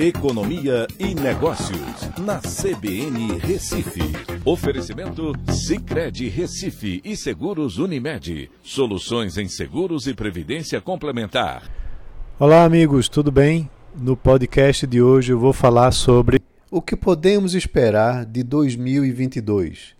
[0.00, 3.98] Economia e Negócios, na CBN Recife.
[4.44, 8.48] Oferecimento Cicred Recife e Seguros Unimed.
[8.62, 11.68] Soluções em seguros e previdência complementar.
[12.38, 13.68] Olá, amigos, tudo bem?
[13.92, 16.40] No podcast de hoje eu vou falar sobre
[16.70, 19.96] o que podemos esperar de 2022.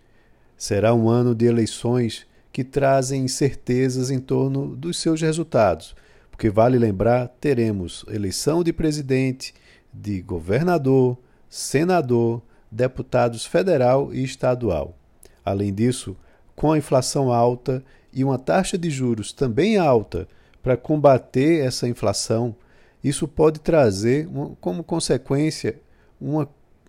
[0.55, 5.93] Será um ano de eleições que trazem incertezas em torno dos seus resultados,
[6.31, 9.53] porque vale lembrar, teremos eleição de presidente,
[9.93, 11.17] de governador,
[11.49, 12.41] senador,
[12.71, 14.95] deputados federal e estadual.
[15.43, 16.15] Além disso,
[16.55, 17.83] com a inflação alta
[18.13, 20.27] e uma taxa de juros também alta
[20.61, 22.55] para combater essa inflação,
[23.03, 24.27] isso pode trazer
[24.59, 25.79] como consequência
[26.19, 26.47] uma,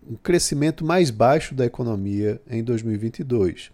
[0.09, 3.71] um crescimento mais baixo da economia em 2022.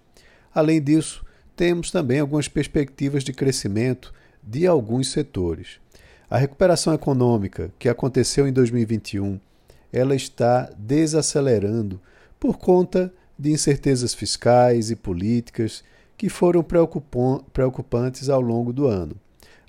[0.55, 4.13] Além disso, temos também algumas perspectivas de crescimento
[4.43, 5.81] de alguns setores.
[6.29, 9.39] A recuperação econômica que aconteceu em 2021,
[9.93, 12.01] ela está desacelerando
[12.39, 15.85] por conta de incertezas fiscais e políticas
[16.17, 16.65] que foram
[17.53, 19.15] preocupantes ao longo do ano.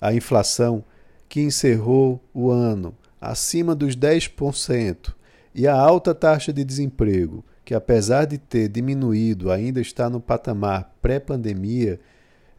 [0.02, 0.84] A inflação,
[1.30, 5.14] que encerrou o ano acima dos 10%,
[5.54, 10.96] e a alta taxa de desemprego, que apesar de ter diminuído, ainda está no patamar
[11.02, 12.00] pré-pandemia,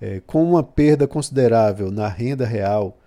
[0.01, 2.99] eh, com uma perda considerável na renda real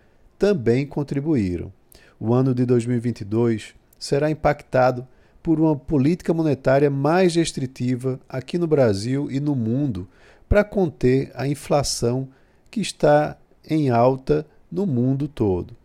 [0.41, 1.71] também contribuíram.
[2.19, 5.07] O ano de 2022 será impactado
[5.43, 10.09] por uma política monetária mais restritiva aqui no Brasil e no mundo
[10.49, 12.27] para conter a inflação
[12.71, 13.37] que está
[13.69, 15.75] em alta no mundo todo.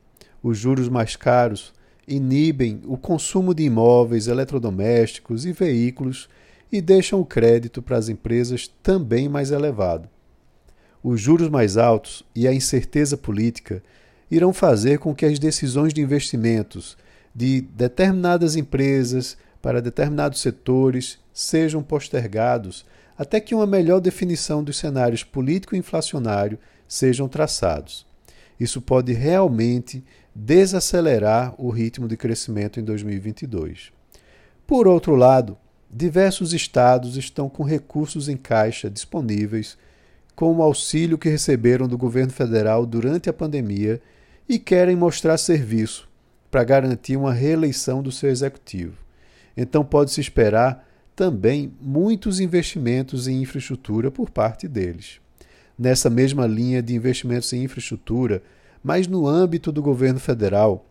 [0.43, 1.75] Os juros mais caros
[2.09, 6.31] inibem o consumo de imóveis, eletrodomésticos e veículos
[6.73, 10.09] e deixam o crédito para as empresas também mais elevado.
[11.05, 13.83] Os juros mais altos e a incerteza política
[14.31, 16.97] irão fazer com que as decisões de investimentos
[17.35, 22.87] de determinadas empresas para determinados setores sejam postergados
[23.19, 28.07] até que uma melhor definição dos cenários político e inflacionário sejam traçados.
[28.59, 30.03] Isso pode realmente
[30.35, 33.93] desacelerar o ritmo de crescimento em 2022.
[34.67, 35.57] Por outro lado,
[35.91, 39.79] diversos estados estão com recursos em caixa disponíveis
[40.37, 44.01] com o auxílio que receberam do governo federal durante a pandemia
[44.47, 46.07] e querem mostrar serviço
[46.51, 48.99] para garantir uma reeleição do seu executivo.
[49.57, 50.87] Então pode-se esperar
[51.17, 55.19] também muitos investimentos em infraestrutura por parte deles.
[55.79, 58.43] Nessa mesma linha de investimentos em infraestrutura,
[58.85, 60.87] mas no âmbito do governo federal,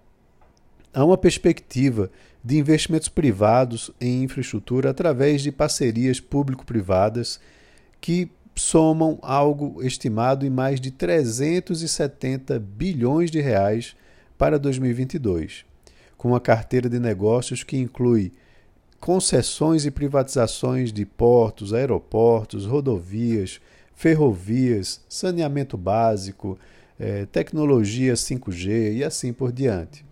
[0.91, 2.09] há uma perspectiva
[2.43, 7.39] de investimentos privados em infraestrutura através de parcerias público-privadas
[8.01, 13.95] que somam algo estimado em mais de 370 bilhões de reais
[14.37, 15.65] para 2022,
[16.17, 18.31] com uma carteira de negócios que inclui
[18.99, 23.59] concessões e privatizações de portos, aeroportos, rodovias,
[23.93, 26.57] ferrovias, saneamento básico,
[26.97, 30.05] eh, tecnologia 5G e assim por diante.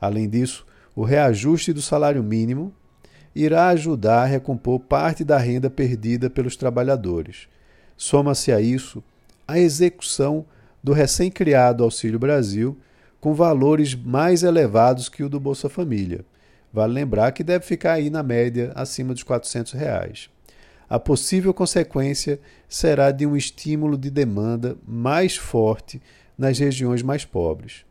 [0.00, 0.64] Além disso,
[0.94, 2.72] o reajuste do salário mínimo
[3.34, 7.48] irá ajudar a recompor parte da renda perdida pelos trabalhadores
[7.96, 9.02] Soma-se a isso
[9.46, 10.44] a execução
[10.82, 12.78] do recém-criado Auxílio Brasil,
[13.20, 16.24] com valores mais elevados que o do Bolsa Família.
[16.72, 20.28] Vale lembrar que deve ficar aí na média acima dos 400 reais.
[20.88, 22.38] A possível consequência
[22.68, 26.02] será de um estímulo de demanda mais forte
[26.36, 27.84] nas regiões mais pobres.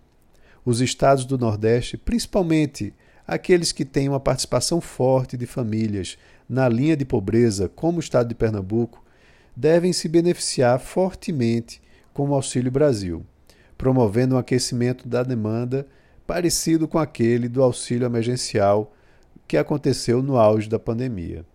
[0.63, 2.93] Os estados do Nordeste, principalmente
[3.27, 8.29] aqueles que têm uma participação forte de famílias na linha de pobreza, como o estado
[8.29, 9.02] de Pernambuco,
[9.55, 11.81] devem se beneficiar fortemente
[12.13, 13.25] com o Auxílio Brasil,
[13.77, 15.87] promovendo um aquecimento da demanda
[16.25, 18.93] parecido com aquele do auxílio emergencial
[19.47, 21.45] que aconteceu no auge da pandemia.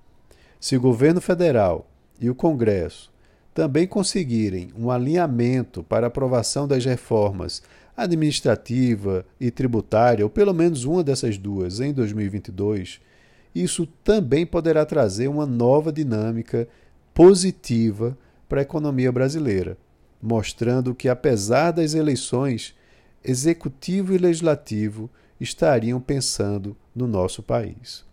[0.61, 1.89] Se o governo federal
[2.21, 3.13] e o Congresso
[3.55, 7.63] também conseguirem um alinhamento para aprovação das reformas
[7.97, 13.01] administrativa e tributária, ou pelo menos uma dessas duas, em 2022,
[13.53, 16.69] isso também poderá trazer uma nova dinâmica
[17.19, 18.17] positiva
[18.49, 19.77] para a economia brasileira,
[20.23, 22.77] mostrando que, apesar das eleições,
[23.25, 25.11] executivo e legislativo
[25.41, 28.05] estariam pensando no nosso país.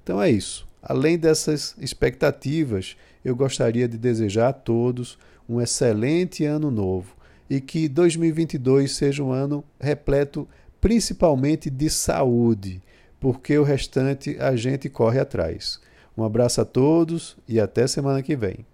[0.00, 0.64] Então é isso.
[0.80, 5.18] Além dessas expectativas, eu gostaria de desejar a todos
[5.48, 7.16] um excelente ano novo
[7.50, 10.48] e que 2022 seja um ano repleto
[10.80, 12.80] principalmente de saúde,
[13.18, 15.80] porque o restante a gente corre atrás.
[16.16, 18.66] Um abraço a todos e até semana que vem.